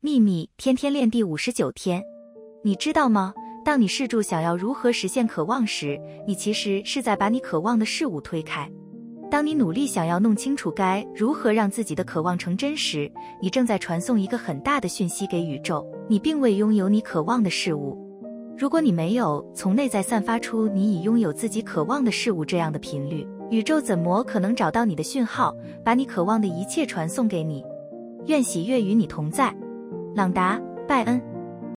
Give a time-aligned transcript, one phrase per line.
[0.00, 2.00] 秘密天天练第五十九天，
[2.62, 3.34] 你知道吗？
[3.64, 8.70] 当你试住想要如何实现渴望时，你其实是在把你渴望的事物推开。
[9.28, 13.10] 当你努力想要弄清楚该如何让自己的渴望成真时，
[13.42, 17.98] 你正在传送一个很大的讯息给宇宙：你并未拥有你渴望的事物。
[18.56, 25.52] 如果你没有从内在散发出你已拥有自己渴望的事物这样的频率，宇宙怎么可能找到你的讯号，
[25.84, 27.64] 把你渴望的一切传送给你？
[28.26, 29.52] 愿喜悦与你同在。
[30.14, 31.37] 朗达·拜恩。